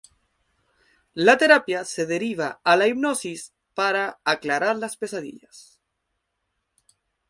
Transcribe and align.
La 1.29 1.35
terapia 1.43 1.83
se 1.91 2.07
deriva 2.13 2.49
a 2.73 2.75
la 2.79 2.87
hipnosis 2.87 3.45
para 3.83 4.19
aclarar 4.37 4.75
las 4.77 4.97
pesadillas. 4.97 5.79